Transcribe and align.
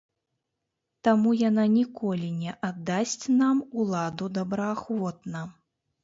Таму 1.07 1.33
яна 1.41 1.65
ніколі 1.73 2.29
не 2.37 2.53
аддасць 2.69 3.25
нам 3.41 3.59
уладу 3.83 4.31
добраахвотна. 4.39 5.43